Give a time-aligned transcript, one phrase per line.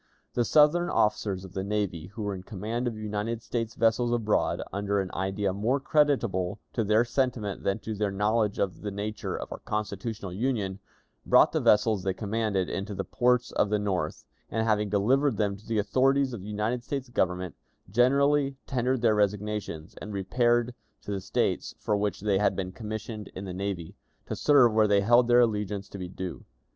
[0.33, 4.59] The Southern officers of the navy who were in command of United States vessels abroad,
[4.73, 9.37] under an idea more creditable to their sentiment than to their knowledge of the nature
[9.37, 10.79] of our constitutional Union,
[11.23, 15.55] brought the vessels they commanded into the ports of the North, and, having delivered them
[15.55, 17.53] to the authorities of the United States Government,
[17.87, 20.73] generally tendered their resignations, and repaired
[21.03, 23.93] to the States from which they had been commissioned in the navy,
[24.25, 26.43] to serve where they held their allegiance to be due.